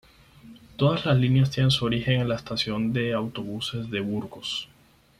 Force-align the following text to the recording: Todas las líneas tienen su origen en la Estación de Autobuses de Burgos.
Todas 0.77 1.05
las 1.05 1.15
líneas 1.19 1.51
tienen 1.51 1.69
su 1.69 1.85
origen 1.85 2.21
en 2.21 2.27
la 2.27 2.35
Estación 2.35 2.91
de 2.91 3.13
Autobuses 3.13 3.91
de 3.91 3.99
Burgos. 3.99 4.67